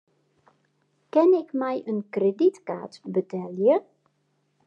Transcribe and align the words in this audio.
Kin 1.11 1.29
ik 1.41 1.49
mei 1.59 1.77
in 1.89 1.99
kredytkaart 2.13 2.93
betelje? 3.13 3.75